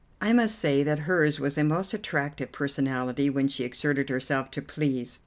I 0.19 0.33
must 0.33 0.57
say 0.57 0.81
that 0.81 0.97
hers 1.05 1.39
was 1.39 1.59
a 1.59 1.63
most 1.63 1.93
attractive 1.93 2.51
personality 2.51 3.29
when 3.29 3.47
she 3.47 3.63
exerted 3.63 4.09
herself 4.09 4.49
to 4.49 4.61
please. 4.63 5.19